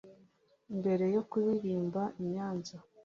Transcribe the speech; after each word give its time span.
Mbere 0.79 1.05
yo 1.15 1.21
kuririmba 1.29 2.01
i 2.21 2.23
Nyanza 2.31 2.75